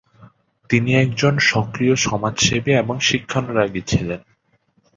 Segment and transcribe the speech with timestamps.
[0.69, 4.21] তিনি একজন সক্রিয় সামাজসেবী এবং শিক্ষানুরাগী ছিলেন।